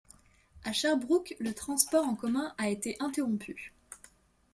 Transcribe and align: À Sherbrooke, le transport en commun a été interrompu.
À 0.63 0.73
Sherbrooke, 0.73 1.35
le 1.39 1.53
transport 1.53 2.05
en 2.07 2.15
commun 2.15 2.55
a 2.57 2.69
été 2.69 2.95
interrompu. 2.99 3.71